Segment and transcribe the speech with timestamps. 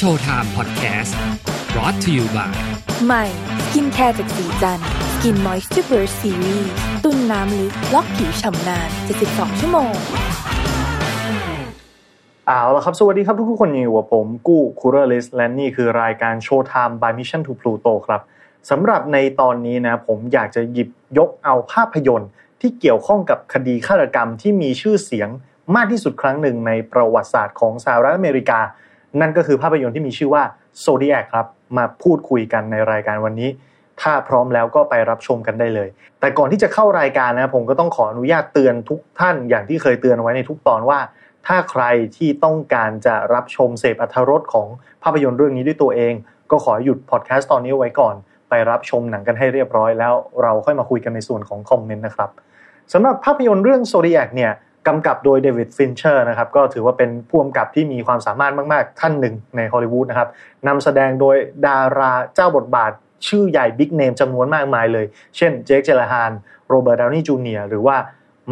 [0.00, 1.16] Showtime Podcast
[1.72, 2.52] brought to you by
[3.06, 3.24] ใหม่
[3.64, 4.80] skincare จากศรีจัน
[5.12, 6.70] ทร์ Skin Moisture Burst Series
[7.04, 8.88] ตุนน้ำลึกล็อกผิวฉ่ำนาน
[9.24, 9.92] 72 ชั่วโมง
[12.46, 18.20] เอาละครับ สวัสดีครับทุกๆคนอยู่กับผมกู้คูเรอร์ลิสและนี่คือรายการโชว์ไทม์ by Mission to Pluto ครับ
[18.70, 20.88] สำหรับในตอนนี้นะผมอยากจะหยิบ
[21.18, 22.30] ยกเอาภาพยนตร์
[22.60, 25.28] ที่เกี่ยวข้องกับคดีฆาตกรรมที่มีชื่อเสียง
[25.76, 28.60] มากที่สุดครั้งหนึ่งในประวัติศาสตร์ของสหรัฐอเมริกา
[29.20, 30.42] นั่นก็คือภาพยนตร์ที่มีชื่อว่า
[30.84, 33.50] Zodiac ครับ มาพูดคุยกันในรายการวันนี้
[34.00, 35.88] ถ้าพร้อมแล้วก็ไปรับชมกันได้เลย
[36.20, 40.98] แต่ก่อนที่จะเข้ารายการนะผมก็ต้องขออนุญาตเตือนทุกท่านอย่างที่เคยเตือนไว้ในทุกตอนว่า
[41.46, 41.84] ถ้าใคร
[42.16, 44.68] ที่ต้องการจะรับชมเสพอรรถรสของ
[45.02, 46.14] ภาพยนตร์เรื่องนี้ด้วยตัวเอง
[46.50, 48.14] ก็ขอหยุดพอดแคสต์ตอนนี้ไว้ก่อน
[48.48, 52.30] ไปรับชมหนังกันให้เรียบร้อยแล้วเราค่อยมาคุยกันในส่วนของคอมเมนต์นะครับ
[52.92, 54.52] สำหรับภาพยนตร์เรื่อง Zodiac เนี่ย
[54.88, 60.28] กำกับโดยเดวิดฟินเชอร์นะครับก็ถือว่าเป็นผู้กำกับที่มีความสามารถมาก ๆ ท่านหนึ่งในฮอลลีวูดนะครับ
[60.66, 61.36] นำแสดงโดย
[61.66, 62.92] ดาราเจ้าบทบาท
[63.28, 66.32] ชื่อใหญ่ big name จำนวนมากมายเลย เช่นเจคจิลเลนฮาล
[66.68, 67.96] โรเบิร์ตดาวนี่จูเนียร์หรือว่า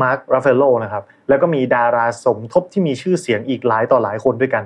[0.00, 4.64] มาร์ครัฟฟาโลนะครับแล้วก็มีดาราสมทบที่มีชื่อเสียงอีกหลายต่อหลายคนด้วยกัน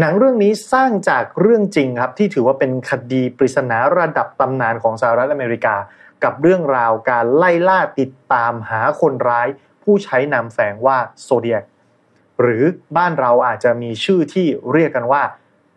[0.00, 5.76] หนังเรื่องนี้สร้างจากเรื่องจริงครับที่ถือว่าเป็นคดีปริศนาระดับตำนานของสหรัฐอเมริกา
[6.24, 9.48] กับเรื่องราวการไล่ล่าติดตามหาคนร้าย
[9.86, 11.64] ผู้ใช้นามแฝงว่าโซเดียก
[12.40, 12.62] หรือ
[12.96, 15.22] บ้านเราอาจจะมีชื่อที่เรียกกันว่า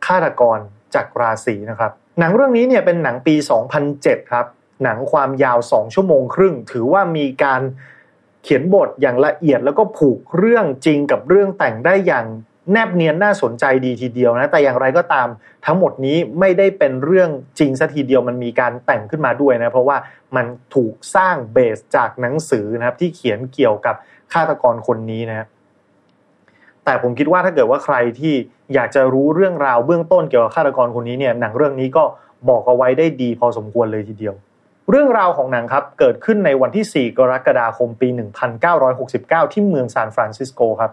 [0.06, 0.60] ฆาตกร
[0.96, 3.36] จากราศีนะครับ หนังเรื่องนี้เนี่ยเป็นหนังปี
[3.84, 4.46] 2007 ครับ
[4.84, 7.62] หนังความยาว 2 ชั่วโมงครึ่ง ถือว่ามีการ
[8.44, 12.26] เขียนบทอย่างละเอียดแล้วก็ผูกเรื่องจริงกับเรื่องแต่งได้อย่าง
[12.72, 15.28] แนบเนียนน่าสนใจดีทีเดียวนะ แต่อย่างไรก็ตาม
[15.66, 19.98] ทั้งหมดนี้ไม่ได้เป็นเรื่องจริงซะทีเดียวมันมีการแต่งขึ้นมาด้วยนะ เพราะว่า
[20.36, 23.96] มันถูกสร้างเบสจากหนังสือนะครับที่เขียนเกี่ยวกับ
[24.34, 25.48] ฆาตกรคนนี้นะ
[26.86, 28.34] แต่ผมคิดว่าถ้าเกิดว่าใครที่
[28.74, 32.04] อยากจะรู้เรื่องราวเบื้องต้นเกี่ยวกับฆาตกรคนนี้เนี่ยหนังเรื่องนี้ก็
[32.50, 34.36] บอกเอาไว้ได้ดีพอสมควรเลยทีเดียว
[34.90, 38.08] เรื่องราวของหนังครับ เกิดขึ้นในวันที่ 4 กรกฎาคมปี
[38.62, 40.92] 1969 ที่เมืองซานฟรานซิสโกครับ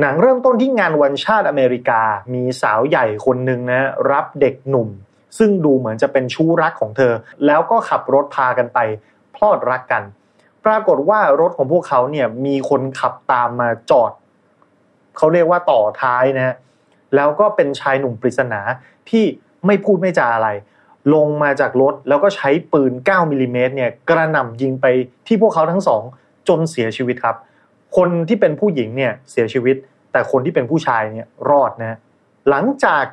[0.00, 2.02] หนังเริ่มต้นที่งานวันชาติอเมริกา
[2.34, 4.88] มีสาวใหญ่คนหนึ่งนะรับเด็กหนุ่ม
[5.38, 7.12] ซึ่งดูเหมือนจะเป็นชู้รักของเธอ
[7.46, 8.78] แล้วก็ขับรถพากันไป
[9.34, 10.02] พลอดรักกัน
[10.64, 14.12] ปรากฏว่ารถของพวกเขาเนี่ยมีคนขับตามมาจอด
[15.16, 16.54] เขาเรียกว่าต่อท้ายนะฮะ
[17.14, 18.60] แล้วก็เป็นชายหนุ่มปริศนา
[19.10, 19.24] ที่
[19.66, 20.48] ไม่พูดไม่จาอะไร
[21.14, 24.86] ลงมาจากรถแล้วก็ใช้ปืน 9มิลิเมตรเนี่ยกระหน่ำยิงไป
[25.26, 26.02] ที่พวกเขาทั้งสอง
[26.48, 27.36] จนเสียชีวิตครับ
[27.98, 29.76] คนที่เป็นผู้หญิงเนี่ยเสียชีวิต
[30.12, 31.98] แต่คนที่เป็นผู้ชายเนี่ยรอดนะ
[32.50, 33.04] หลังจาก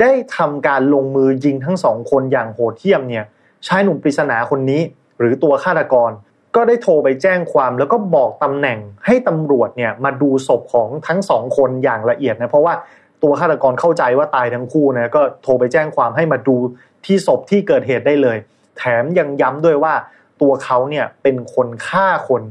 [0.00, 3.24] ได้ทำการลงมือยิงทั้งสองคนอย่างโหดเหี้ยมเนี่ย
[3.66, 4.82] ชายหนุ่มปริศนาคนนี้
[5.18, 6.10] หรือตัวฆาตกร
[6.56, 12.74] ก็ได้โทรไปแจ้งความแล้วก็บอกตำแหน่งให้ตำรวจเนี่ยมาดูศพของทั้งสองคนอย่างละเอียดนะเพราะว่า
[13.22, 16.56] ตัวฆาตกรเข้าใจว่าตายทั้งคู่นะก็โทรไปแจ้งความให้มาดู
[17.04, 18.36] ที่ศพที่เกิดเหตุได้เลย
[18.78, 19.94] แถมยังย้ำด้วยว่า
[20.40, 22.42] ตัวเขาเนี่ยเป็นคนฆ่าคน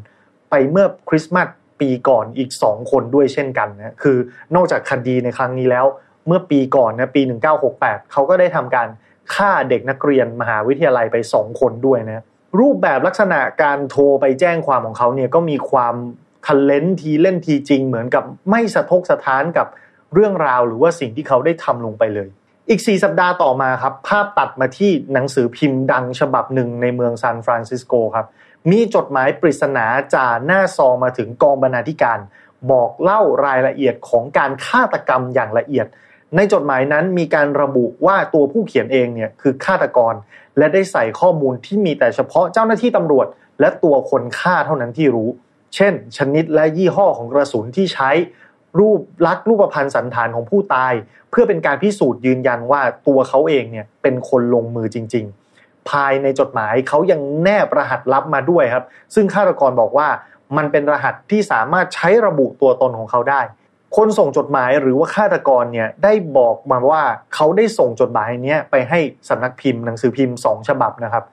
[0.50, 1.48] ไปเมื่อคริสต์มาส
[1.82, 4.18] ปีก่อนอีก 2 คนด้วยเช่นกันนะคือ
[4.56, 5.86] นอกจากคดีในครั้งนี้แล้ว
[6.28, 7.22] เมื่อปีก่อนนะปี
[7.68, 8.88] 1968 เขาก็ได้ทำการ
[9.34, 12.24] ฆ่าเด็กนักเรียนมหาวิทยาลัยไป 2 คนด้วยนะ
[12.60, 15.96] รูปแบบลักษณะการโทรไปแจ้งความของเขาเนี่ยก็มีความ
[16.46, 19.68] ทันเลนทีเล่นทีจริง เหมือนกับไม่สะทกสะท้านกับ
[20.14, 22.30] เรื่องราวหรือว่าสิ่งที่เขาได้ทำลงไปเลย
[22.70, 28.26] อีก 4 สัปดาห์ต่อมาครับ ภาพตัดมาที่หนังสือพิมพ์ดังฉบับหนึ่งในเมืองซานฟรานซิสโกครับ
[28.72, 32.20] มีจดหมายปริศนาจ่าหน้าซองมาถึงกองบรรณาธิการ
[32.72, 35.88] บอกเล่ารายละเอียดของการฆาตกรรมอย่างละเอียด
[36.36, 40.14] ในจดหมายนั้นมีการระบุว่าตัวผู้เขียนเองเนี่ยคือฆาตกร
[40.58, 43.28] และได้ใส่ข้อมูลที่มีแต่เฉพาะเจ้าหน้าที่ตำรวจ
[43.60, 45.30] และตัวคนฆ่าเท่านั้นที่รู้
[45.76, 48.10] เช่น ชนิดและยี่ห้อของกระสุนที่ใช้
[48.80, 50.94] รูปลักษณ์รูปพรรณสันฐานของผู้ตาย
[51.30, 55.49] เพื่อเป็นการพิสูจน์ยืนยันว่าตัวเขาเองเนี่ยเป็นคนลงมือจริง ๆ
[55.90, 58.86] ภายในจดหมายเขายังแนบรหัสลับมาด้วยครับ
[59.16, 60.08] ซึ่งฆาตกรบอกว่า
[60.58, 63.42] มันเป็นรหัสที่สามารถใช้ระบุตัวตนของเขาได้
[63.98, 67.04] คนส่งจดหมายหรือว่าฆาตกรเนี่ยได้บอกมาว่า
[67.34, 69.00] เขาได้ส่งจดหมายนี้ไปให้
[69.30, 71.24] สำนักพิมพ์หนังสือพิมพ์สองฉบับนะครับ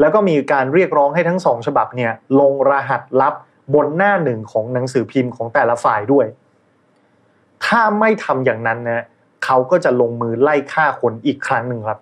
[0.00, 3.34] แล้วก็มีการเรียกร้องให้ทั้งสองฉบับเนี่ยลงรหัสลับ
[3.74, 6.26] บนหน้าหนึ่งของหนังสือพิมพ์ของแต่ละฝ่ายด้วย
[7.64, 9.04] ถ้าไม่ทำอย่างนั้นนะ
[9.44, 11.98] เขาก็จะลงมือไล่ฆ่าคนอีกครั้งหนึ่งครับ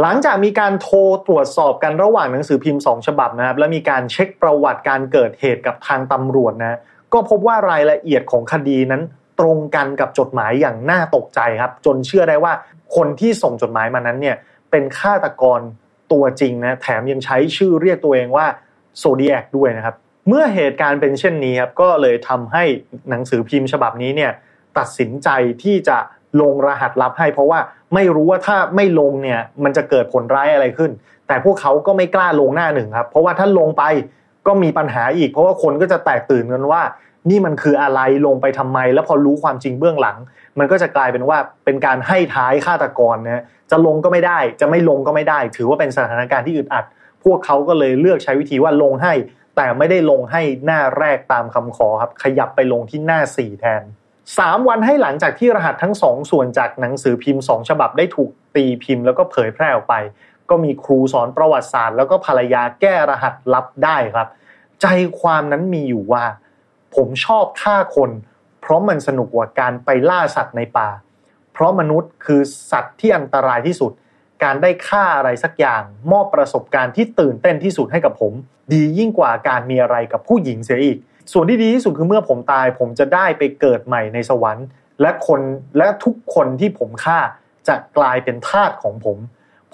[0.00, 6.78] หลังจากมีการโทรตรวจสอบกันระหว่างหนังสือพิมพ์สองฉบับนะครับ และมีการเช็คประวัติการเกิดเหตุกับทางตำรวจนะ
[7.12, 9.02] ก็พบว่ารายละเอียดของคดีนั้น
[9.40, 12.52] ตรงกันกับจดหมายอย่างน่าตกใจครับ จนเชื่อได้ว่า
[12.96, 14.36] คนที่ส่งจดหมายมานั้นเนี่ย
[14.70, 15.60] เป็นฆาตกร
[16.12, 18.46] ตัวจริงนะแถมยังใช้ชื่อเรียกตัวเองว่า
[18.98, 19.94] โซเดียกด้วยนะครับ
[20.28, 22.64] เมื่อเหตุการณ์เป็นเช่นนี้ครับก็เลยทำให้
[23.10, 24.32] หนังสือพิมพ์ฉบับนี้เนี่ย
[24.78, 25.28] ตัดสินใจ
[25.62, 25.98] ที่จะ
[26.40, 27.58] ลงรหัสลับให้ เพราะว่า
[27.94, 30.90] ไม่รู้ว่าถ้าไม่ลงเนี่ยมันจะเกิดผลร้ายอะไรขึ้น
[31.28, 33.82] แต่พวกเขาก็ไม่กล้าลงหน้าหนึ่งครับ เพราะว่าถ้าลงไป
[34.46, 36.82] ก็มีปัญหาอีก เพราะว่าคนก็จะแตกตื่นกันว่า
[37.30, 40.16] นี่มันคืออะไรลงไปทำไม แล้วพอรู้ความจริงเบื้องหลัง
[40.58, 46.84] มันก็จะกลายเป็นว่าเป็นการให้ท้ายฆาตกรนะจะลงก็ไม่ได้ จะไม่ลงก็ไม่ได้ ถือว่าเป็นสถานการณ์ที่อึดอัด
[47.24, 49.14] พวกเขาก็เลยเลือกใช้วิธีว่าลงให้
[49.56, 53.82] แต่ไม่ได้ลงให้หน้าแรกตามคำขอครับ ขยับไปลงที่หน้าสี่แทน
[54.38, 59.94] สามวันให้หลังจากที่รหัสทั้งสองส่วนจากหนังสือพิมพ์สองฉบับได้ถูกตีพิมพ์แล้วก็เผยแพร่ออกไป
[60.50, 64.28] ก็มีครูสอนประวัติศาสตร์ แล้วก็ภรรยาแก้รหัสลับได้ครับ
[64.82, 64.86] ใจ
[65.20, 66.24] ความนั้นมีอยู่ว่า
[66.94, 68.10] ผมชอบฆ่าคน
[68.60, 70.88] เพราะมันสนุกกว่าการไปล่าสัตว์ในป่า
[71.52, 72.40] เพราะมนุษย์คือ
[72.70, 73.92] สัตว์ที่อันตรายที่สุด
[74.42, 75.82] การได้ฆ่าอะไรสักอย่าง
[76.12, 78.32] มอบประสบการณ์ที่ตื่นเต้นที่สุดให้กับผม
[78.72, 80.98] ดียิ่งกว่าการมีอะไรกับผู้หญิงเสียอีก
[81.32, 84.66] ส่วนที่ดีที่สุดคือเมื่อผมตาย ผมจะได้ไปเกิดใหม่ในสวรรค์
[85.00, 85.40] และคน
[85.78, 87.18] และทุกคนที่ผมฆ่า
[87.68, 89.18] จะกลายเป็นทาสของผม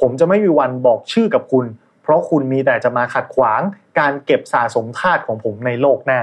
[0.00, 1.66] ผมจะไม่มีวันบอกชื่อกับคุณ
[2.02, 3.60] เพราะคุณมีแต่จะมาขัดขวาง
[3.98, 6.20] การเก็บสะสมทาสของผมในโลกหน้า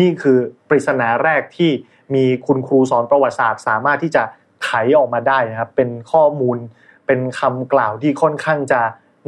[0.00, 0.38] นี่คือ
[0.68, 1.70] ปริศนาแรกที่
[2.14, 4.22] มีคุณครูสอนประวัติศาสตร์ สามารถที่จะ
[4.64, 6.56] ไขออกมาได้นะครับเป็นข้อมูล
[7.06, 8.80] เป็นคำกล่าวที่ค่อนข้างจะ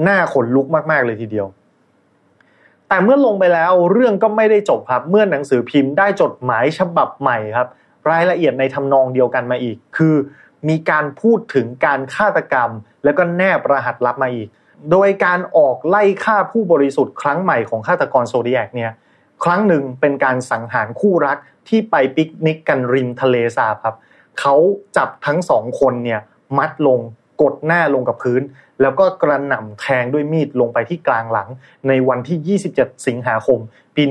[0.08, 1.46] น่าขนลุกมาก ๆ เลยทีเดียว
[2.90, 7.68] แต่เมื่อลงไปแล้วเรื่องก็ไม่ได้จบครับ เมื่อหนังสือพิมพ์ได้จดหมายฉบับใหม่ครับ
[8.10, 10.14] รายละเอียดในทำนองเดียวกันมาอีก คือ
[10.68, 12.70] มีการพูดถึงการฆาตกรรม
[13.04, 14.48] แล้วก็แนบรหัสลับมาอีก
[14.90, 18.92] โดยการออกไล่ฆ่าผู้บริสุทธิ์ครั้งใหม่ของฆาตกรโซเดียกเนี่ย
[19.44, 21.36] ครั้งหนึ่งเป็นการสังหารคู่รัก
[21.68, 23.96] ที่ไปปิกนิกกันริมทะเลสาบครับ
[24.40, 24.54] เขา
[24.96, 26.20] จับทั้งสองคนเนี่ย
[26.58, 27.00] มัดลง
[27.40, 28.42] กดหน้าลงกับพื้น
[28.80, 31.48] แล้วก็กระหน่ำแทงด้วยมีดลงไปที่กลางหลัง
[31.88, 33.58] ในวันที่ 27 สิงหาคม
[33.96, 34.02] ปี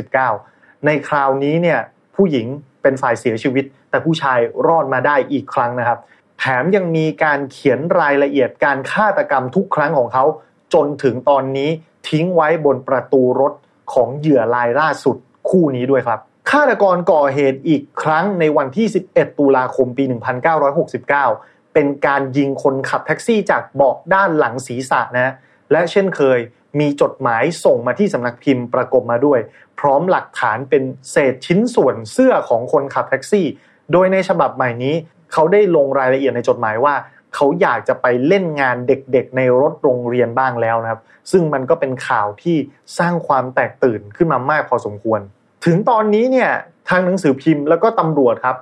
[0.00, 1.80] 1969 ในคราวนี้เนี่ย
[2.16, 2.46] ผู้หญิง
[2.82, 5.98] เป็นฝ่ายเสียชีวิต แต่ผู้ชายรอดมาได้อีกครั้งนะครับ
[6.38, 10.24] แถมยังมีการเขียนรายละเอียดการฆาตกรรมทุกครั้งของเขา
[10.74, 11.70] จนถึงตอนนี้
[12.08, 13.52] ทิ้งไว้บนประตูรถ
[13.92, 15.16] ของเหยื่อรายล่าสุด
[15.48, 16.18] คู่นี้ด้วยครับ
[16.50, 20.04] ฆาตกรก่อเหตุอีกครั้งในวันที่ 11 ตุลาคมปี
[20.88, 25.34] 1969 เป็นการยิงคนขับแท็กซี่จากเบาะด้านหลังศีรษะนะ
[25.72, 26.38] และเช่นเคย
[26.80, 29.40] มีจดหมายส่งมาที่สำนักพิมพ์ประกบมาด้วย
[29.80, 33.46] พร้อมหลักฐานเป็นเศษชิ้นส่วนเสื้อของคนขับแท็กซี่
[33.92, 34.94] โดยในฉบับใหม่นี้
[35.32, 36.94] เขาได้ลงรายละเอียดในจดหมายว่า
[37.34, 42.56] เขาอยากจะไปเล่นงานเด็กๆ ในรถโรงเรียนบ้างแล้วนะครับ ซึ่งมันก็เป็นข่าวที่
[42.98, 45.20] สร้างความแตกตื่นขึ้นมามากพอสมควร
[45.64, 46.50] ถึงตอนนี้เนี่ย
[46.88, 48.56] ทางหนังสือพิมพ์แล้วก็ตำรวจครับ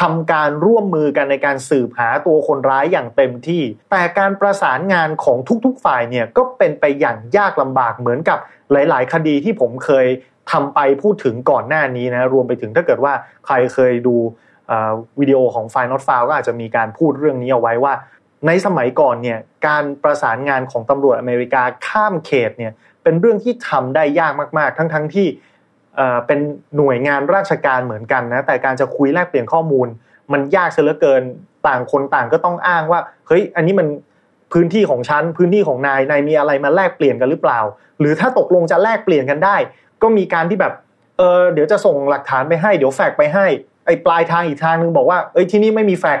[0.00, 8.38] ทำการร่วมมือกันในการสืบหาตัวคนร้ายอย่างเต็มที่ แต่การประสานงานของทุกๆฝ่ายเนี่ยก็เป็นไปอย่างยากลำบากเหมือนกับ
[8.72, 10.06] หลาย ๆ คดีที่ผมเคย
[10.50, 13.12] ทำไปพูดถึงก่อนหน้านี้นะรวมไปถึงถ้าเกิดว่า
[13.46, 14.16] ใครเคยดู
[15.20, 17.94] วิดีโอของไฟนอตฟาวก็อาจจะมีการพูดเรื่องนี้เอาไว้ว่า
[18.46, 22.72] ในสมัยก่อนเนี่ยการประสานงานของตำรวจอเมริกาข้ามเขตเนี่ย
[23.02, 25.26] เป็นเรื่องที่ทำได้ยากมากๆ ทั้งๆทที่
[26.26, 26.38] เป็น
[26.76, 29.86] หน่วยงานราชการเหมือนกันนะแต่การจะคุยแลกเปลี่ยนข้อมูล
[30.32, 31.22] มันยากเสียเหลือเกิน
[31.66, 33.88] ต่างคนต่างก็ต้องอ้างว่าเฮ้ยอันนี้มัน
[34.52, 37.60] พื้นที่ของฉันพื้นที่ของนายนายมีอะไรมาแลกเปลี่ยนกันหรือเปล่า
[38.00, 39.56] หรือถ้าตกลงจะแลกเปลี่ยนกันได้
[40.02, 40.72] ก็มีการที่แบบ
[41.18, 43.46] เออเดี๋ยวจะส่งหลักฐานไปให้เดี๋ยวแฟกไปให้
[43.86, 46.20] ไอ้ปลายทางอีกทางนึงบอกว่าเอ้ยที่นี่ไม่มีแฟก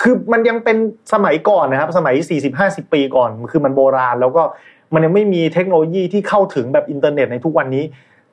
[0.00, 0.76] คือมันยังเป็น
[1.12, 2.14] สมัยก่อนนะครับ สมัย
[2.54, 4.42] 40-50 ปีก่อน คือมันโบราณ แล้วก็
[4.94, 7.84] มันยังไม่มีเทคโนโลยีที่เข้าถึงแบบอินเทอร์เน็ตในทุกวันนี้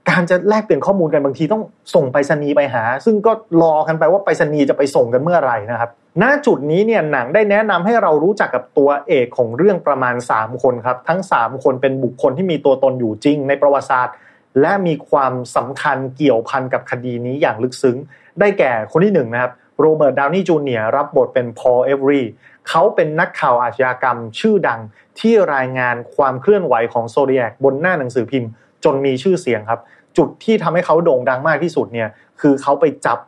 [0.10, 1.64] การจะแลกเปลี่ยนข้อมูลกันบางทีต้อง
[1.96, 3.32] ส่งไปรษณีย์ไปหา ซึ่งก็
[3.62, 5.90] รอกันไปว่าไปรษณีย์จะไปส่งกันเมื่อไหร่นะครับ
[6.22, 14.16] ณจุดนี้เนี่ยหนังได้แนะนำให้เรารู้จักกับตัวเอกของเรื่องประมาณ 3 คนครับ ทั้ง 3 คนเป็นบุคคลที่มีตัวตนอยู่จริงในประวัติศาสตร์
[14.62, 17.98] และมีความสำคัญเกี่ยวพันกับคดีนี้อย่างลึกซึ้ง
[18.40, 22.24] ได้แก่คนที่1 นะครับโรเบิร์ตดาวนี่จูเนียร์รับบทเป็นพอลเอเวอรี่
[22.70, 24.80] เขาเป็นนักข่าวอาชญากรรมชื่อดัง
[25.20, 28.50] ที่รายงานความเคลื่อนไหวของ Zodiac บนหน้าหนังสือพิมพ์
[28.86, 29.82] จนมีชื่อเสียงครับ
[30.18, 32.10] จุดที่ทำให้เขาโด่งดังมากที่สุดเนี่ย
[32.42, 33.20] คือเขาไปจับ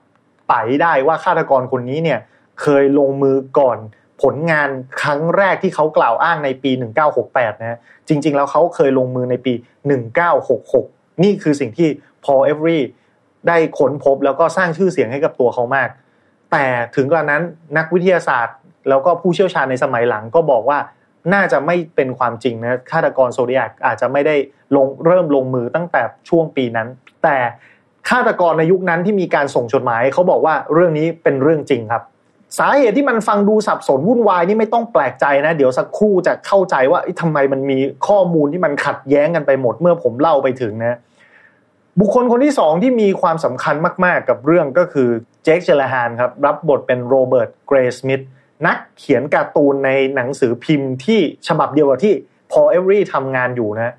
[0.50, 2.19] ไปได้ว่าฆาตกรคนนี้เนี่ย
[2.62, 3.77] เคยลงมือก่อน
[4.22, 4.69] ผลงาน
[5.01, 6.72] ครั้งแรกที่เขากล่าวอ้างในปี
[7.17, 9.53] 1968 นะจริง ๆ แล้วเขาเคยลงมือในปี
[10.38, 11.89] 1966 นี่คือสิ่งที่
[12.25, 12.77] พอเอฟรี
[13.48, 15.89] ได้ค้นพบแล้วก็สร้างชื่อเสียงให้กับตัวเขามาก
[16.51, 17.43] แต่ถึงกระนั้น
[17.77, 18.57] นักวิทยาศาสตร์
[18.89, 20.79] แล้วก็ผู้เชี่ยวชาญในสมัยหลังก็บอกว่า
[21.34, 24.36] น่าจะไม่เป็นความจริงนะฆาตกรโซเดียกอาจจะไม่ได้
[24.75, 26.88] ลงเริ่มลงมือตั้งแต่ช่วงปีนั้น
[27.24, 27.38] แต่
[28.10, 32.03] ฆาตกรในยุคนั้นที่มีการส่งจดหมายเขาบอกว่าเรื่องนี้เป็นเรื่องจริงครับ
[32.60, 37.77] สาเหตุที่มันฟังดูสับสนวุ่นวายนี่ไม่ต้องแปลกใจนะ เดี๋ยวสักครู่จะเข้าใจว่าทำไมมันมี
[38.08, 40.98] ข้อมูลที่มันขัดแย้งกันไปหมดเมื่อผมเล่าไปถึงนะ
[42.00, 43.75] บุคคลคนที่สองที่มีความสำคัญ
[44.06, 45.10] มาก ๆ กับเรื่องก็คือ
[45.44, 48.24] เจคเจลฮานครับ รับบทเป็นโรเบิร์ตเกรสมิธ
[48.65, 52.13] นักเขียนการ์ตูนในหนังสือพิมพ์ที่ฉบับเดียวกับที่
[52.51, 53.93] พอลเอเวอรี่ทำงานอยู่นะ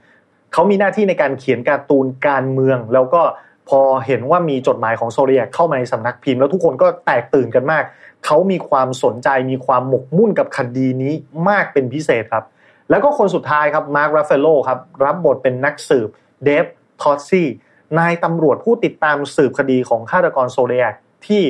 [0.53, 3.23] เขามีหน้าที่ในการเขียนการ์ตูนการเมือง แล้วก็
[3.69, 7.85] พอเห็นว่ามีจดหมายของ Zodiac เข้ามาในสำนักพิมพ์ แล้วทุกคนก็แตกตื่นกันมาก
[8.25, 11.13] เขามีความสนใจมีความหมกมุ่นกับคดีนี้
[11.49, 12.45] มากเป็นพิเศษครับ
[12.91, 16.09] แล้วก็คนสุดท้ายครับมาร์ครัฟฟาโลครับรับบทเป็นนักสืบ
[16.45, 16.67] เดฟ
[17.01, 17.49] ทอสกี้
[17.99, 20.87] นายตำรวจผู้ติดตามสืบคดีของฆาตกร Zodiac
[21.27, 21.43] ที่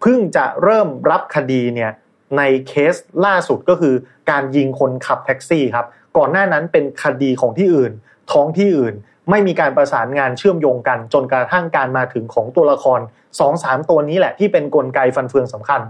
[0.00, 1.90] เพิ่งจะเริ่มรับคดีเนี่ย
[2.36, 2.94] ในเคส
[3.26, 3.94] ล่าสุดก็คือ
[4.30, 7.92] การยิงคนขับแท็กซี่ครับ ก่อนหน้านั้นเป็นคดีของที่อื่น
[8.32, 8.94] ท้องที่อื่น
[9.30, 15.80] ไม่มีการประสานงานเชื่อมโยงกัน จนกระทั่งการมาถึงของตัวละคร2อสามตัวนี้แหละที่เป็นนกลไกฟันเฟืองสำคัญ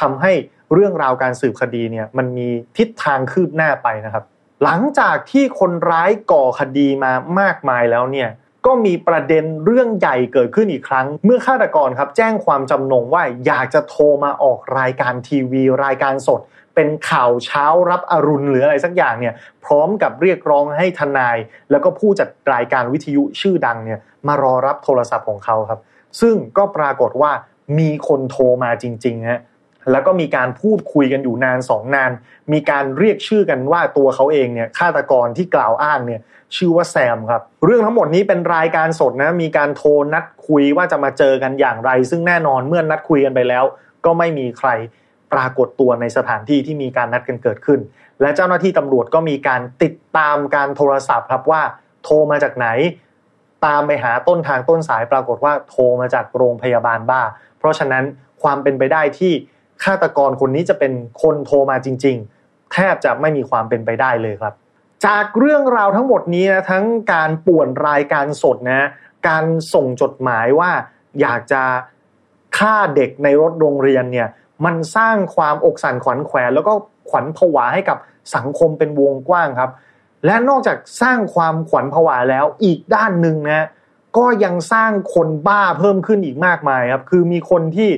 [0.00, 0.32] ทำให้
[0.72, 4.24] เรื่องราวการสืบคดีเนี่ยมันมีทิศทางคืบหน้าไปนะครับ
[4.64, 8.28] หลังจากที่คนร้ายก่อคดีมามากมายแล้วเนี่ย
[8.66, 16.40] ก็มีประเด็นเรื่องใหญ่เกิดขึ้นอีกครั้ง เมื่อฆาตกรครับแจ้งความจำนงว่าอยากจะโทรมาออกรายการทีวีรายการสด
[16.74, 21.36] เป็นข่าวเช้ารับอรุณหรืออะไรสักอย่างเนี่ยพร้อมกับเรียกร้องให้ทนาย
[21.70, 25.80] แล้วก็ผู้จัดรายการวิทยุชื่อดังเนี่ยมารอรับโทรศัพท์ของเขาครับ
[26.20, 27.32] ซึ่งก็ปรากฏว่า
[27.78, 29.40] มีคนโทรมาจริงๆฮะ
[29.90, 32.10] แล้วก็มีการพูดคุยกันอยู่นานสองนาน
[32.52, 36.20] มีการเรียกชื่อกันว่าตัวเขาเองเนี่ยฆาตกรที่กล่าวอ้างเนี่ย
[36.56, 43.64] ชื่อว่าแซมครับ เรื่องทั้งหมดนี้เป็นรายการสดนะ มีการโทรนัดคุยว่าจะมาเจอกันอย่างไร ซึ่งแน่นอนเมื่อนัดคุยกันไปแล้ว
[44.04, 44.68] ก็ไม่มีใคร
[45.32, 47.80] ปรากฏตัวในสถานที่ที่มีการนัดกันเกิดขึ้น
[48.20, 51.62] และเจ้าหน้าที่ตำรวจก็มีการติดตามการโทรศัพท์ครับว่า
[52.04, 52.68] โทรมาจากไหน
[53.66, 57.22] ตามไปหาต้นทางต้นสายปรากฏว่าโทรมาจากโรงพยาบาลบ้า
[57.58, 58.04] เพราะฉะนั้น
[58.42, 59.32] ความเป็นไปได้ที่
[59.84, 60.92] ฆาตกรคนนี้จะเป็น
[61.22, 64.54] คนโทรมาจริง ๆ แทบจะไม่มีความเป็นไปได้เลยครับ
[65.06, 68.88] จากเรื่องราวทั้งหมดนี้นะทั้งการป่วนรายการสดนะ
[69.28, 70.70] การส่งจดหมายว่า
[71.20, 71.62] อยากจะ
[72.58, 74.28] ฆ่าเด็กในรถโรงเรียนเนี่ย
[74.64, 76.72] มันสร้างความอกสั่นขวัญแขวนแล้วก็
[77.10, 77.98] ขวัญผวาให้กับ
[78.36, 79.70] สังคมเป็นวงกว้างครับ
[80.26, 83.66] และนอกจากสร้างความขวัญผวาแล้วอีกด้านหนึ่งนะ
[84.16, 87.90] ก็ยังสร้างคนบ้าเพิ่มขึ้นอีกมากมายครับคือมีคนที่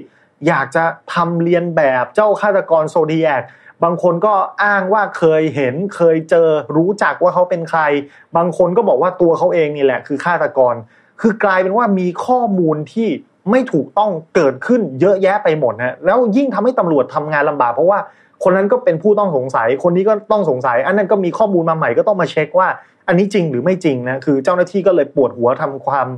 [0.46, 3.42] อยากจะทำเรียนแบบเจ้าฆาตกรโซดีแอก
[3.84, 4.34] บางคนก็
[4.64, 7.80] อ้างว่าเคยเห็นเคยเจอรู้จักว่าเขาเป็นใคร
[8.36, 10.74] บางคนก็บอกว่าตัวเขาเองนี่แหละ คือฆาตกร
[11.20, 13.08] คือกลายเป็นว่ามีข้อมูลที่
[13.50, 17.98] ไม่ถูกต้องเกิดขึ้นเยอะแยะไปหมดนะแล้วยิ่งทำให้ตำรวจทำงานลำบากเพราะว่า
[18.42, 22.68] คนนั้นก็เป็นผู้ต้องสงสัย คนนี้ก็ต้องสงสัย อันนั้นก็มีข้อมูลมาใหม่ก็ต้องมาเช็คว่า
[23.08, 26.08] อันนี้จริงหรือไม่จริงนะคือเจ้าหน้าที่ก็เลยปวดหัวทำความ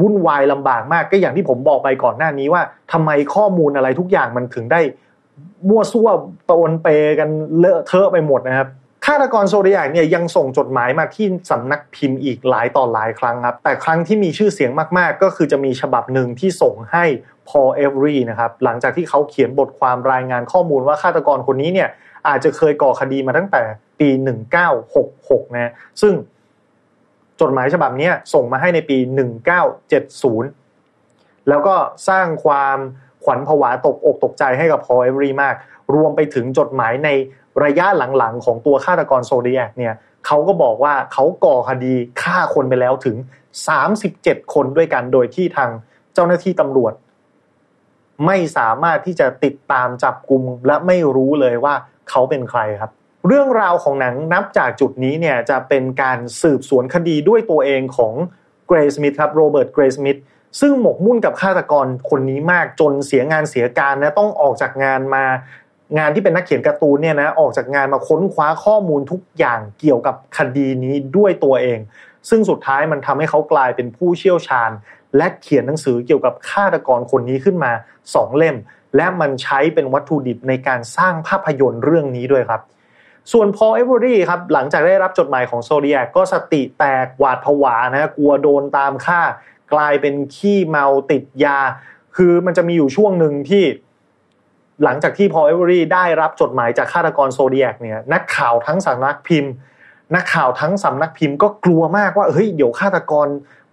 [0.00, 4.80] วุ่นวายลำบากมากก็อย่างที่ผมบอกไปก่อนหน้านี้ว่าทำไมข้อมูลอะไรทุกอย่างมันถึงได้
[5.68, 6.08] มั่วซั่ว
[6.48, 6.88] ปนเป
[7.18, 8.68] กันเลอะเทอะไปหมดนะครับ
[9.06, 17.04] ฆาตกร Zodiac เนี่ยยังส่งจดหมายมาที่สำนักพิมพ์อีกหลายต่อหลายครั้งครับแต่ครั้งที่มีชื่อเสียงมากๆ ก็คือจะมีฉบับหนึ่งที่ส่งให้
[17.48, 21.88] พอลเอเวอรี่นะครับหลังจากที่เขาเขียนบทความรายงานข้อมูลว่าฆาตกรคนนี้เนี่ย
[22.28, 23.62] อาจจะเคยก่อคดีมาตั้งแต่
[24.00, 24.08] ปี
[24.82, 26.12] 1966 นะซึ่ง
[27.40, 28.98] จดหมายฉบับนี้ส่งมาให้ในปี
[29.82, 31.74] 1970 แล้วก็
[32.08, 32.78] สร้างความ
[33.24, 35.54] ขวัญผวาตกอกตกใจให้กับพอเอเวอรี่มาก
[35.94, 37.08] รวมไปถึงจดหมายใน
[37.64, 37.86] ระยะ
[38.18, 39.94] หลังๆ ของตัวฆาตกรโซเดียกเนี่ย
[40.26, 43.16] เขาก็บอกว่าเขาก่อคดีฆ่าคนไปแล้วถึง
[43.84, 45.70] 37 คนด้วยกันโดยที่ทาง
[46.14, 46.92] เจ้าหน้าที่ตำรวจ
[48.26, 51.74] ไม่สามารถที่จะติดตามจับกลุ่มและไม่รู้เลยว่า
[52.10, 52.90] เขาเป็นใครครับ
[53.26, 58.14] เรื่องราวของหนังนับจากจุดนี้เนี่ยจะเป็นการสืบสวนคดีด้วยตัวเองของ
[58.66, 60.18] เกรซมิธครับโรเบิร์ตเกรซมิธ
[60.60, 65.24] ซึ่งหมกมุ่นกับฆาตกรคนนี้มากจนเสียงานเสียการนะต้องออกจากงานมา
[65.98, 71.78] งานที่เป็นนักเขียนการ์ตูนเนี่ยนะออกจากงานมาค้นคว้าข้อมูลทุกอย่างเกี่ยวกับคดีนี้ด้วยตัวเอง
[72.28, 74.70] ซึ่งสุดท้ายมันทำให้เขากลายเป็นผู้เชี่ยวชาญ
[75.16, 77.72] และเขียนหนังสือเกี่ยวกับฆาตกรคนนี้ขึ้นมา
[78.14, 78.56] สองเล่ม
[78.96, 82.62] และมันใช้เป็นวัตถุดิบในการสร้างภาพยนตร์เรื่องนี้ด้วยครับ
[83.32, 89.20] ส่วนพอลเอเวอรี่ครับหลังจากได้รับจดหมายของ Zodiac ก็สติแตกหวาดผวานะกลัวโดนตามฆ่า
[89.72, 91.58] กลายเป็นขี้เมาติดยา
[92.16, 93.64] คือมันจะมีอยู่ช่วงหนึ่งที่
[94.84, 99.52] หลังจากที่พอลเอเวอรี่ได้รับจดหมายจากฆาตกร Zodiac เนี่ยนักข่าวทั้งสำนักพิมพ์
[100.14, 103.26] นักข่าวทั้งสำนักพิมพ์ก็กลัวมากว่าเฮ้ยเดี๋ยวฆาตกร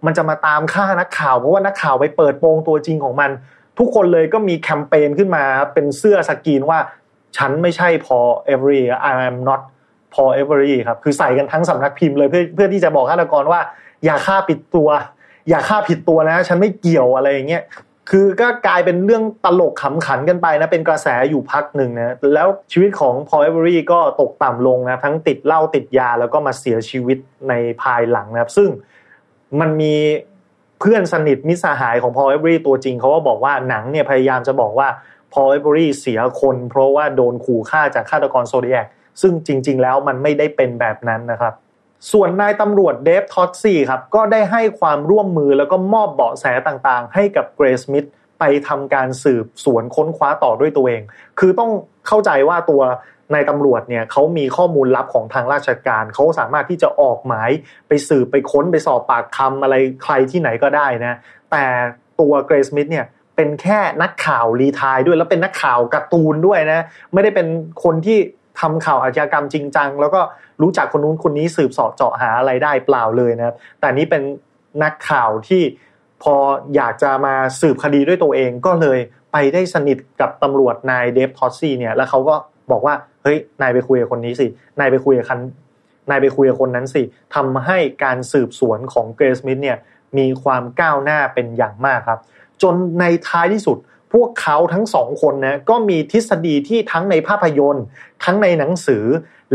[0.06, 3.30] มันจะมาตามฆ่านักข่าว เพราะว่านักข่าวไปเปิดโปงตัวจริงของมัน
[3.78, 6.78] ทุกคนเลยก็มีแคมเปญขึ้นมาเป็นเสื้อสกรีนว่า
[7.36, 9.60] ฉันไม่ใช่พอลเอเวอรี่ I am not
[10.14, 13.60] พอเอเวอรี่ครับคือใส่กันทั้งสำนักพิมพ์เลยเพื่อเพื่อที่จะบอกฆาตกรว่า
[14.04, 14.88] อย่าฆ่าปิดตัว
[15.48, 17.62] อย่าฆ่าผิดตัวนะ ฉันไม่เกี่ยวอะไรอย่างเงี้ย
[18.10, 28.68] คือก็กลายเป็นเรื่องตลกขำขันกันไปนะ เป็นกระแสอยู่พักหนึ่งนะแล้วชีวิตของพอเอเวอรี่ก็ตกต่ำลงนะ ทั้งติดเหล้าติดยาแล้วก็มาเสียชีวิตในภายหลังนะครับ ซึ่ง
[29.60, 29.94] มันมี
[30.80, 34.88] เพื่อนสนิทมิสหายของพอลเอเวอรี่ตัวจริงเขาก็บอกว่าหนังเนี่ยพยายามจะบอกว่า
[35.32, 38.86] พอลเอเวอรี่เสียคน เพราะว่าโดนขู่ฆ่าจากฆาตกร Zodiac
[39.20, 41.54] ซึ่งจริง ๆ แล้วมันไม่ได้เป็นแบบนั้นนะครับ
[42.12, 48.06] ส่วนนายตำรวจเดฟทอสกี้ครับก็ได้ให้ความร่วมมือแล้วก็มอบเบาะแสต่างๆ ให้กับเกรย์สมิธ
[48.38, 51.02] ไปทำการสืบสวนค้นคว้าต่อด้วยตัวเอง
[51.38, 51.70] คือต้อง
[52.06, 52.82] เข้าใจว่าตัว
[53.34, 57.50] นายตำรวจเนี่ยเขามีข้อมูลลับของทางราชการเขาสามารถที่จะออกหมาย
[57.88, 59.74] ไปสืบไปค้นไปสอบปากคำอะไร
[60.04, 61.14] ใครที่ไหนก็ได้นะ
[61.50, 61.64] แต่
[62.20, 67.46] ตัวเกรซมิธเนี่ย เป็นแค่นักข่าวรีทายด้วย แล้วเป็นนักข่าวการ์ตูนด้วยนะ ไม่ได้เป็น
[67.84, 68.18] คนที่
[68.60, 70.20] ทำข่าวอาชญากรรมจริงจัง แล้วก็
[70.62, 74.22] รู้จักคนนู้นคนนี้สืบสอบเจาะหาอะไรได้เปล่าเลยนะแต่นี้เป็น
[74.82, 75.62] นักข่าวที่
[76.22, 76.34] พอ
[76.76, 78.98] อยากจะมาสืบคดีด้วยตัวเองก็เลย
[79.32, 82.34] ไปได้สนิทกับตำรวจนายเดฟทอสซี่เนี่ยแล้วเขาก็
[82.70, 84.46] บอกว่าเฮ้ยนายไปคุยกับคนนี้สิ
[84.80, 85.40] นายไปคุยกับคัน
[86.10, 87.02] นายไปคุยกับคนนั้นสิ
[87.34, 89.78] ทำให้การสืบสวนของเกรซมิธเนี่ย
[90.18, 92.20] มีความก้าวหน้าเป็นอย่างมากครับ
[92.62, 93.78] จนในท้ายที่สุด
[94.12, 97.84] พวกเขาทั้งสองคนนะก็มีทฤษฎีที่ทั้งในภาพยนตร์
[98.24, 99.04] ทั้งในหนังสือ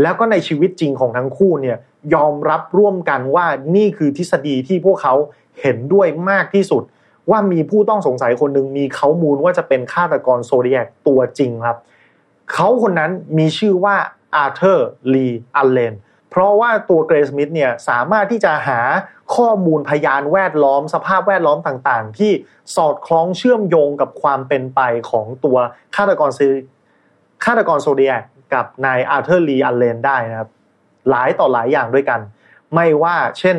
[0.02, 1.76] แล้วก็ในชีวิตจริงของทั้งคู่เนี่ย
[2.14, 3.46] ยอมรับร่วมกันว่า
[3.76, 5.14] นี่คือทฤษฎีที่พวกเขา
[5.60, 6.82] เห็นด้วยมากที่สุด
[7.30, 11.78] ว่ามีผู้ต้องสงสัยคนหนึ่งมีเค้ามูลว่าจะเป็นฆาตกร Zodiac ตัวจริงครับ
[12.52, 13.96] เขาคนนั้นมีชื่อว่า
[14.34, 18.80] อาร์เธอร์ลีอัลเลน เพราะว่าตัวเกรย์สมิธเนี่ยสามารถที่จะหา
[19.36, 22.32] ข้อมูลพยานแวดล้อม สภาพแวดล้อมต่างๆ ที่
[22.76, 24.80] สอดคล้องเชื่อมโยงกับความเป็นไป
[25.10, 25.56] ของตัว
[25.96, 26.30] ฆาตกร
[27.44, 30.50] ฆาตกร Zodiacับนายอาร์เธอร์ลีอัลเลนได้นะครับ
[31.10, 32.20] หลายต่อหลายอย่างด้วยกัน
[32.74, 33.56] ไม่ว่าเช่น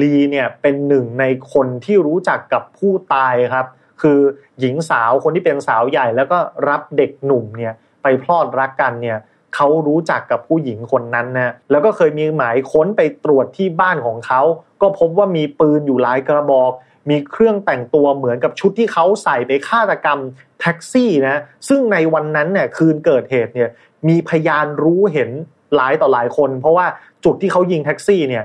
[0.00, 3.66] ลีเนี่ยเป็นหนึ่งในคนที่รู้จักกับผู้ตายครับ
[4.02, 4.20] คือ
[4.60, 6.38] หญิงสาวคนที่เป็นสาวใหญ่แล้วก็
[6.68, 9.18] รับเด็กหนุ่มเนี่ยไปพลอดรักกันเนี่ย
[9.56, 14.40] เขารู้จักกับผู้หญิงคนนั้นนะแล้วก็เคยมีหมายค้นไปตรวจที่บ้านของเขา
[14.82, 16.72] ก็พบว่ามีปืนอยู่หลายกระบอก
[17.10, 20.18] มีเครื่องแต่งตัวเหมือนกับชุดที่เขาใส่ไปฆาตกรรม
[20.60, 21.36] แท็กซี่นะ
[21.68, 23.70] ซึ่งในวันนั้นเนี่ยคืนเกิดเหตุเนี่ย
[24.08, 25.30] มีพยานรู้เห็น
[25.74, 26.86] หลายต่อหลายคน เพราะว่า
[27.24, 28.44] จุดที่เขายิงแท็กซี่เนี่ย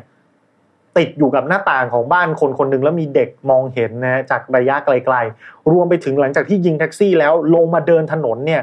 [0.98, 8.62] ติดอยู่กับหน้าต่างของบ้านคนคนหนึ่งแล้วมีเด็กมองเห็นนะจากระยะไกล ๆ รวมไปถึงหลังจากที่ยิงแท็กซี่แล้วลงมาเดินถนนเนี่ย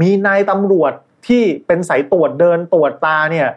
[0.00, 0.92] มีนายตำรวจ
[1.28, 3.48] ที่เป็นสายตรวจเดินตรวจตาเนี่ย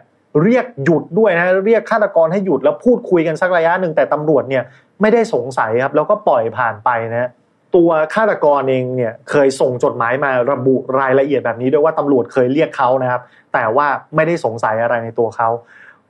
[0.42, 4.62] เรียกหยุดด้วยนะเรียกฆาตกรให้หยุดแล้วพูดคุยกันสักระยะหนึ่งแต่ตำรวจเนี่ย
[5.00, 7.28] ไม่ได้สงสัยครับแล้วก็ปล่อยผ่านไปนะ
[7.76, 15.48] ตัวฆาตกรเองเนี่ยเคยส่งจดหมายมาระบุรายละเอียดแบบนี้ด้วยว่าตำรวจเคยเรียกเขานะครับ แต่ว่าไม่ได้สงสัยอะไรในตัวเขา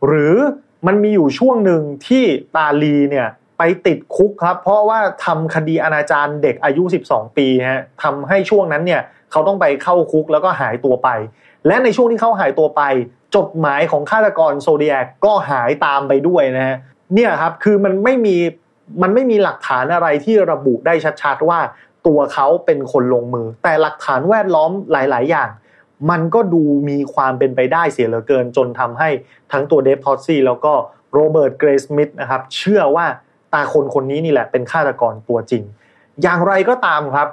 [0.07, 0.37] หรือ
[0.87, 2.25] มันมีอยู่ช่วงหนึ่งที่
[2.57, 11.09] ตาลีเนี่ยไปติดคุกครับ เพราะว่าทำคดีอนาจารเด็กอายุ 12 ปีฮะทำให้ช่วงนั้นเนี่ยเขาต้องไปเข้าคุกแล้วก็หายตัวไป
[11.67, 12.83] และในช่วงที่เขาหายตัวไป
[13.37, 16.77] จดหมายของฆาตกรโซเดียกก็หายตามไปด้วยนะฮะ
[17.15, 18.37] เนี่ยครับคือมันไม่มี
[19.03, 21.61] มันไม่มีหลักฐานอะไรที่ระบุได้ชัดๆว่า
[22.07, 25.49] ตัวเขาเป็นคนลงมือ แต่หลักฐานแวดล้อมหลาย ๆ อย่าง
[26.11, 29.09] มันก็ดูมีความเป็นไปได้เสียเหลือเกิน จนทำให้
[29.53, 30.73] ทั้งตัวเดฟทอสกี้แล้วก็
[31.15, 33.07] โรเบิร์ตเกรย์สมิธนะครับเชื่อว่า
[33.53, 35.63] ตาคนคนนี้นี่แหละเป็นฆาตกรตัวจริง
[36.23, 37.29] อย่างไรก็ตามครับ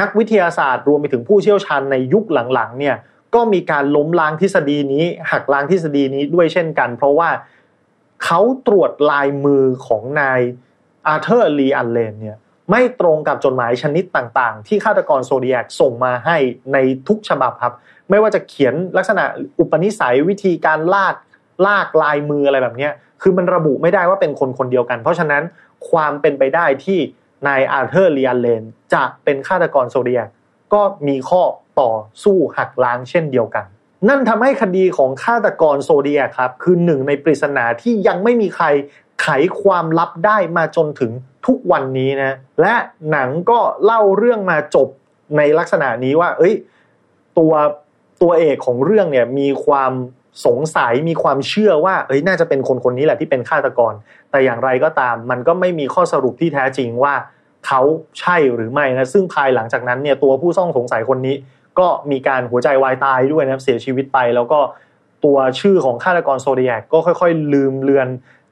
[0.00, 2.96] นักวิทยาศาสตร์รวมไปถึงผู้เชี่ยวชาญในยุคหลังๆเนี่ย
[3.34, 7.30] ก็มีการล้มล้างทฤษฎีนี้ หักล้างทฤษฎีนี้ด้วยเช่นกัน เพราะว่า
[8.24, 10.40] เขาตรวจลายมือของนาย
[11.06, 12.38] อาร์เธอร์ลีอัลเลนเนี่ย
[12.70, 16.36] ไม่ตรงกับจดหมายชนิดต่างๆ ที่ฆาตกร Zodiac ส่งมาให้
[16.72, 17.74] ในทุกฉบับครับ
[18.10, 19.24] ไม่ว่าจะเขียนลักษณะ
[19.58, 21.14] อุปนิสัยวิธีการลาก
[21.66, 22.88] ลากลายมืออะไรแบบนี้
[23.22, 25.42] คือมันระบุไม่ได้ว่าเป็นคนคนเดียวกัน เพราะฉะนั้น
[25.90, 26.98] ความเป็นไปได้ที่
[27.48, 28.62] นายอาร์เธอร์เลียนเลน
[28.94, 30.26] จะเป็นฆาตกรโซเดียก
[30.74, 31.42] ก็มีข้อ
[31.80, 33.66] ต่อสู้หักล้างเช่นเดียวกัน
[34.08, 38.66] นั่นทำให้คดีของฆาตกรโซเดียครับ คือหนึ่งในปริศนาที่ยังไม่มีใคร
[39.22, 39.28] ไข
[39.60, 41.12] ความลับได้มาจนถึง
[41.46, 42.74] ทุกวันนี้นะ และ
[43.10, 44.88] หนังก็เล่าเรื่องมาจบ
[45.36, 46.54] ในลักษณะนี้ว่า เอ้ย
[47.38, 47.52] ตัว
[48.22, 49.92] ตัวเอกของเรื่องเนี่ยมีความ
[50.46, 53.92] สงสัยมีความเชื่อว่า เอ้ยน่าจะเป็นคนคนนี้แหละที่เป็นฆาตกร
[54.30, 57.14] แต่อย่างไรก็ตาม มันก็ไม่มีข้อสรุปที่แท้จริงว่า
[57.66, 57.80] เขา
[58.20, 61.34] ใช่หรือไม่นะซึ่งภายหลังจากนั้นเนี่ยตัวผู้ต้องสงสัยคนนี้
[61.78, 64.60] ก็มีการหัวใจวายตายด้วยนะครับเสียชีวิตไป แล้วก็
[65.24, 68.08] ตัวชื่อของฆาตกรโซเดียกก็ค่อยๆ ลืมเลือน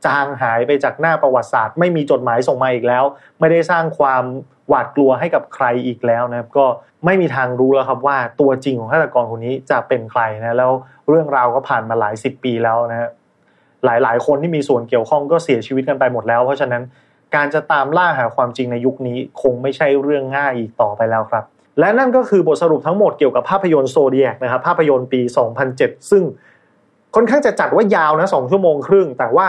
[0.07, 3.05] จางหายไปจากหน้าประวัติศาสตร์ ไม่มีจดหมายส่งมาอีกแล้ว
[3.41, 4.25] ไม่ได้สร้างความ
[4.69, 6.67] หวาดกลัวให้กับใครอีกแล้วนะครับ ก็
[7.05, 10.73] ไม่มีทางรู้แล้วครับว่าตัวจริงของฆาตกรคนนี้จะเป็นใครนะแล้ว
[11.09, 13.11] เรื่องราวก็ผ่านมาหลายสิบปีแล้วนะ
[13.85, 16.83] หลายๆ คนที่มีส่วนเกี่ยวข้องก็เสียชีวิตกันไปหมดแล้ว เพราะฉะนั้น
[17.35, 21.45] การจะตามล่าหาความจริงในยุคนี้คงไม่ใช่เรื่องง่ายอีกต่อไปแล้วครับ
[21.81, 25.21] และนั่นก็คือบทสรุปทั้งหมดเกี่ยวกับภาพยนตร์โซเดียกนะครับภาพยนตร์ปี
[25.67, 26.23] 2007 ซึ่ง
[27.15, 29.47] ค่อนข้างจะจัดว่ายาวนะสองชั่วโมงครึ่ง แต่ว่า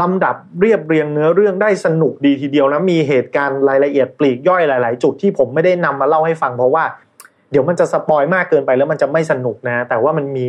[0.00, 6.84] ลำดับเรียบเรียงเนื้อเรื่องได้สนุกดีทีเดียวนะมีเหตุการณ์รายละเอียดปลีกย่อยหลาย ๆ จุดที่ผมไม่ได้นำมาเล่าให้ฟังเพราะว่า
[7.50, 10.46] เดี๋ยวมันจะ spoil มากเกินไปแล้วมันจะไม่สนุกนะ แต่ว่ามันมี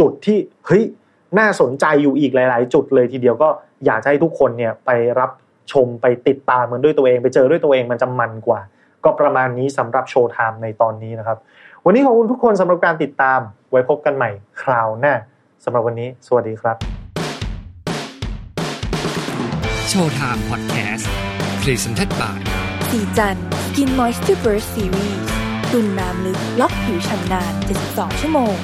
[0.00, 0.82] จุดที่เฮ้ย
[1.38, 3.48] น่าสนใจอยู่อีกหลาย ๆ จุดเลยทีเดียวก็
[3.86, 4.90] อยากให้ทุกคนเนี่ยไป
[5.20, 5.30] รับ
[5.72, 8.60] ชมไปติดตามมันด้วยตัวเอง ไปเจอด้วยตัวเองมันจะมันกว่า
[9.04, 11.38] ก็ประมาณนี้สำหรับ Showtime ในตอนนี้นะครับ
[11.84, 14.30] วันนี้ขอบคุณทุกคนสำหรับการติดตาม ไว้พบกันใหม่
[14.62, 15.14] คราวหน้า
[15.64, 16.76] สำหรับวันนี้ สวัสดีครับ
[19.88, 21.10] โชว์ไทม์พอดแคสต์
[21.60, 22.38] พรีเซนต์ by
[22.90, 23.40] สีจันส
[23.76, 25.20] กินมอยส์เจอร์เบิร์ซีรีส์
[25.72, 27.52] ตุนน้ำลึกล็อกผิวชำนาน
[27.86, 28.54] 72 ชั่วโมง